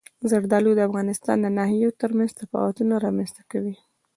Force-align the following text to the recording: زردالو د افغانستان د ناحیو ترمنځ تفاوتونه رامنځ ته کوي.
زردالو 0.29 0.71
د 0.75 0.79
افغانستان 0.89 1.37
د 1.41 1.47
ناحیو 1.57 1.97
ترمنځ 2.01 2.31
تفاوتونه 2.41 2.93
رامنځ 3.05 3.29
ته 3.37 3.43
کوي. 3.51 3.75